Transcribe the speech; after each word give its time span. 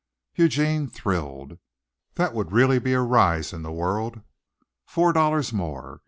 Eugene 0.35 0.87
thrilled. 0.87 1.59
That 2.15 2.33
would 2.33 2.49
be 2.49 2.55
really 2.55 2.93
a 2.93 3.01
rise 3.01 3.53
in 3.53 3.61
the 3.61 3.71
world. 3.71 4.21
Four 4.87 5.13
dollars 5.13 5.53
more! 5.53 5.99